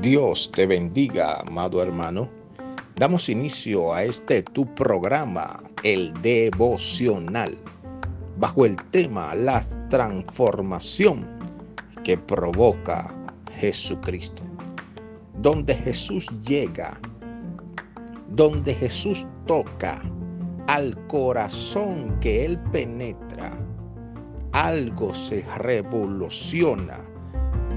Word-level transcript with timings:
Dios 0.00 0.50
te 0.50 0.66
bendiga, 0.66 1.40
amado 1.40 1.80
hermano. 1.80 2.28
Damos 2.96 3.28
inicio 3.28 3.94
a 3.94 4.02
este 4.02 4.42
tu 4.42 4.66
programa, 4.74 5.62
el 5.84 6.12
devocional, 6.20 7.56
bajo 8.36 8.66
el 8.66 8.76
tema 8.90 9.34
La 9.36 9.62
transformación 9.88 11.24
que 12.02 12.18
provoca 12.18 13.14
Jesucristo. 13.54 14.42
Donde 15.38 15.74
Jesús 15.74 16.28
llega, 16.42 17.00
donde 18.28 18.74
Jesús 18.74 19.26
toca 19.46 20.02
al 20.66 21.06
corazón 21.06 22.18
que 22.20 22.44
Él 22.44 22.58
penetra, 22.72 23.56
algo 24.52 25.14
se 25.14 25.44
revoluciona 25.56 27.13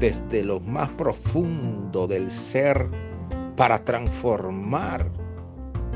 desde 0.00 0.44
lo 0.44 0.60
más 0.60 0.90
profundo 0.90 2.06
del 2.06 2.30
ser 2.30 2.88
para 3.56 3.78
transformar 3.84 5.10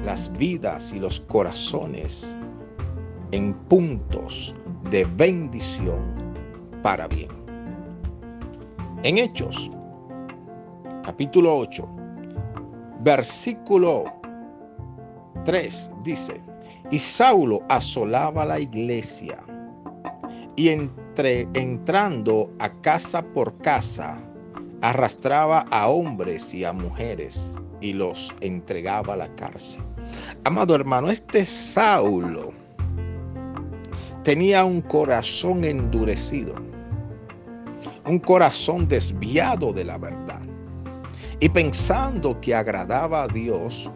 las 0.05 0.33
vidas 0.33 0.93
y 0.93 0.99
los 0.99 1.21
corazones 1.21 2.37
en 3.33 3.55
puntos 3.55 4.55
de 4.91 5.05
bendición 5.05 6.01
para 6.83 7.07
bien. 7.07 7.29
En 9.03 9.19
Hechos, 9.19 9.71
capítulo 11.05 11.57
8, 11.59 11.89
versículo 13.03 14.05
3 15.45 15.91
dice, 16.03 16.41
y 16.91 16.98
Saulo 16.98 17.62
asolaba 17.69 18.45
la 18.45 18.59
iglesia 18.59 19.39
y 20.57 20.69
entrando 21.27 22.52
a 22.59 22.70
casa 22.80 23.23
por 23.23 23.56
casa, 23.59 24.19
arrastraba 24.81 25.67
a 25.70 25.89
hombres 25.89 26.55
y 26.55 26.64
a 26.64 26.72
mujeres 26.72 27.58
y 27.81 27.92
los 27.92 28.34
entregaba 28.41 29.14
a 29.14 29.19
la 29.19 29.34
cárcel. 29.36 29.83
Amado 30.45 30.75
hermano, 30.75 31.11
este 31.11 31.45
Saulo 31.45 32.53
tenía 34.25 34.64
un 34.64 34.80
corazón 34.83 35.64
endurecido, 35.64 36.55
un 38.06 38.19
corazón 38.19 38.89
desviado 38.89 39.73
de 39.73 39.84
la 39.84 39.98
verdad. 39.98 40.41
Y 41.41 41.48
pensando 41.48 42.39
que 42.41 42.55
agradaba 42.55 43.23
a 43.23 43.28
Dios, 43.28 43.91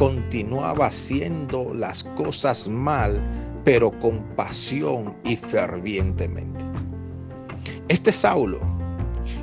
continuaba 0.00 0.86
haciendo 0.86 1.74
las 1.74 2.04
cosas 2.16 2.66
mal 2.66 3.20
pero 3.66 3.90
con 4.00 4.22
pasión 4.34 5.14
y 5.24 5.36
fervientemente. 5.36 6.64
Este 7.88 8.10
Saulo, 8.10 8.60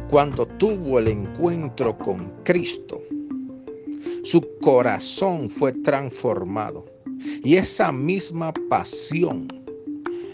cuando 0.09 0.47
tuvo 0.47 0.97
el 0.97 1.09
encuentro 1.09 1.95
con 1.99 2.33
Cristo, 2.43 2.99
su 4.23 4.43
corazón 4.59 5.47
fue 5.47 5.73
transformado 5.73 6.85
y 7.43 7.57
esa 7.57 7.91
misma 7.91 8.51
pasión, 8.67 9.47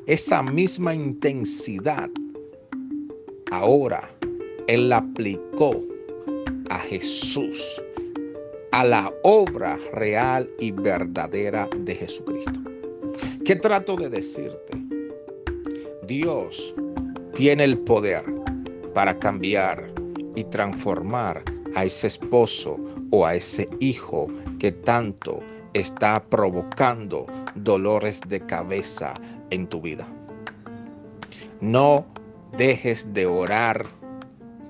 esa 0.07 0.41
misma 0.41 0.95
intensidad, 0.95 2.09
ahora 3.51 4.09
él 4.67 4.87
la 4.87 4.99
aplicó 4.99 5.81
a 6.69 6.79
Jesús, 6.79 7.83
a 8.73 8.83
la 8.83 9.13
obra 9.21 9.77
real 9.93 10.49
y 10.59 10.71
verdadera 10.71 11.69
de 11.77 11.93
Jesucristo. 11.93 12.59
¿Qué 13.45 13.55
trato 13.55 13.95
de 13.95 14.09
decirte? 14.09 14.73
Dios 16.07 16.73
tiene 17.35 17.65
el 17.65 17.77
poder 17.77 18.23
para 18.95 19.19
cambiar 19.19 19.93
y 20.35 20.43
transformar 20.45 21.43
a 21.75 21.85
ese 21.85 22.07
esposo 22.07 22.79
o 23.11 23.27
a 23.27 23.35
ese 23.35 23.69
hijo 23.79 24.27
que 24.57 24.71
tanto 24.71 25.41
está 25.73 26.23
provocando 26.23 27.27
dolores 27.53 28.21
de 28.27 28.39
cabeza 28.39 29.13
en 29.51 29.67
tu 29.67 29.81
vida. 29.81 30.07
No 31.61 32.07
dejes 32.57 33.13
de 33.13 33.27
orar 33.27 33.85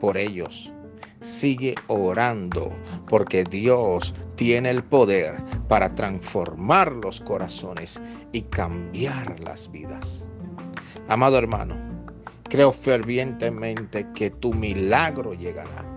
por 0.02 0.18
ellos. 0.18 0.74
Sigue 1.24 1.74
orando 1.88 2.72
porque 3.08 3.46
Dios 3.46 4.14
tiene 4.36 4.70
el 4.70 4.84
poder 4.84 5.38
para 5.68 5.96
transformar 5.96 6.92
los 6.92 7.22
corazones 7.22 8.02
y 8.34 8.42
cambiar 8.42 9.40
las 9.40 9.72
vidas. 9.72 10.28
Amado 11.08 11.38
hermano, 11.38 11.76
creo 12.50 12.72
fervientemente 12.72 14.06
que 14.14 14.30
tu 14.30 14.54
milagro 14.54 15.34
llegará. 15.34 15.93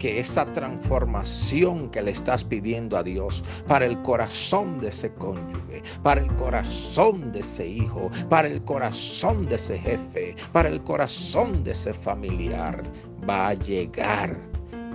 Que 0.00 0.18
esa 0.18 0.50
transformación 0.52 1.90
que 1.90 2.02
le 2.02 2.10
estás 2.10 2.42
pidiendo 2.42 2.96
a 2.96 3.02
Dios 3.02 3.44
para 3.68 3.84
el 3.84 4.00
corazón 4.02 4.80
de 4.80 4.88
ese 4.88 5.12
cónyuge, 5.14 5.82
para 6.02 6.22
el 6.22 6.34
corazón 6.36 7.30
de 7.30 7.40
ese 7.40 7.68
hijo, 7.68 8.10
para 8.28 8.48
el 8.48 8.64
corazón 8.64 9.46
de 9.46 9.54
ese 9.54 9.78
jefe, 9.78 10.34
para 10.52 10.68
el 10.68 10.82
corazón 10.82 11.62
de 11.62 11.70
ese 11.72 11.94
familiar, 11.94 12.82
va 13.28 13.48
a 13.48 13.54
llegar. 13.54 14.36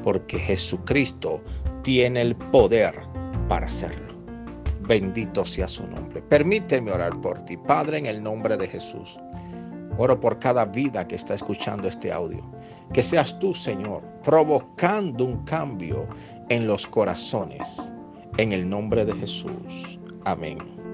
Porque 0.04 0.38
Jesucristo 0.40 1.42
tiene 1.84 2.22
el 2.22 2.36
poder 2.36 3.00
para 3.48 3.68
hacerlo. 3.68 4.16
Bendito 4.88 5.46
sea 5.46 5.68
su 5.68 5.88
nombre. 5.88 6.22
Permíteme 6.24 6.92
orar 6.92 7.20
por 7.22 7.44
ti, 7.46 7.58
Padre, 7.58 8.00
en 8.00 8.06
el 8.08 8.22
nombre 8.22 8.58
de 8.58 8.68
Jesús. 8.68 9.20
Oro 9.98 10.20
por 10.20 10.40
cada 10.40 10.66
vida 10.66 11.08
que 11.08 11.16
está 11.16 11.34
escuchando 11.34 11.88
este 11.88 12.12
audio. 12.12 12.44
Que 12.94 13.02
seas 13.02 13.40
tú, 13.40 13.54
Señor, 13.54 14.04
provocando 14.24 15.26
un 15.26 15.44
cambio 15.46 16.08
en 16.50 16.68
los 16.68 16.86
corazones. 16.86 17.94
En 18.38 18.52
el 18.52 18.70
nombre 18.70 19.06
de 19.06 19.14
Jesús. 19.16 20.00
Amén. 20.26 20.85